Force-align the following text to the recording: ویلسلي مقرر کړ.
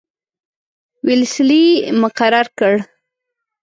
ویلسلي 1.05 1.65
مقرر 2.01 2.45
کړ. 2.59 2.73